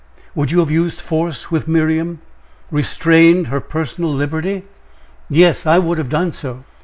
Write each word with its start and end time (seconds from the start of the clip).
Would 0.33 0.49
you 0.49 0.61
have 0.61 0.71
used 0.71 0.99
force 0.99 1.51
with 1.51 1.67
Miriam 1.67 2.21
restrained 2.71 3.49
her 3.49 3.61
personal 3.61 4.11
liberty?" 4.11 4.63
"Yes! 5.29 5.67
I 5.67 5.77
would 5.77 5.99
have 5.99 6.09
done 6.09 6.31
so!" 6.31 6.63